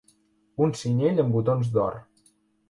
Un 0.67 0.73
cinyell 0.79 1.21
amb 1.25 1.37
botons 1.37 1.71
d'or. 1.77 2.01